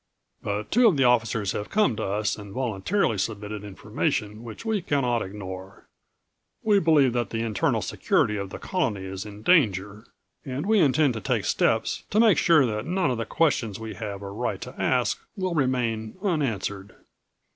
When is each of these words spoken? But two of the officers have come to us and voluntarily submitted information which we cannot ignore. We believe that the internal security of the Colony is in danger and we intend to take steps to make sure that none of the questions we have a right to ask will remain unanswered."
But 0.41 0.71
two 0.71 0.87
of 0.87 0.97
the 0.97 1.03
officers 1.03 1.51
have 1.51 1.69
come 1.69 1.95
to 1.97 2.03
us 2.03 2.35
and 2.35 2.53
voluntarily 2.55 3.19
submitted 3.19 3.63
information 3.63 4.43
which 4.43 4.65
we 4.65 4.81
cannot 4.81 5.21
ignore. 5.21 5.85
We 6.63 6.79
believe 6.79 7.13
that 7.13 7.29
the 7.29 7.43
internal 7.43 7.83
security 7.83 8.35
of 8.35 8.49
the 8.49 8.57
Colony 8.57 9.03
is 9.05 9.27
in 9.27 9.43
danger 9.43 10.07
and 10.43 10.65
we 10.65 10.79
intend 10.79 11.13
to 11.13 11.21
take 11.21 11.45
steps 11.45 12.03
to 12.09 12.19
make 12.19 12.39
sure 12.39 12.65
that 12.65 12.87
none 12.87 13.11
of 13.11 13.19
the 13.19 13.27
questions 13.27 13.79
we 13.79 13.93
have 13.93 14.23
a 14.23 14.31
right 14.31 14.59
to 14.61 14.73
ask 14.81 15.21
will 15.37 15.53
remain 15.53 16.17
unanswered." 16.23 16.95